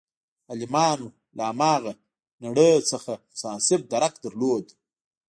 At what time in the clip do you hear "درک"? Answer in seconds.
3.91-4.13